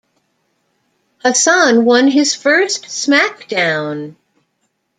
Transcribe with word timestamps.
Hassan 1.23 1.85
won 1.85 2.07
his 2.07 2.33
first 2.33 2.85
SmackDown! 2.85 4.15